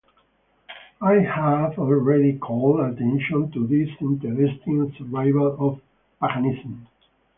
[1.03, 5.79] I have already called attention to this interesting survival of
[6.19, 6.87] paganism.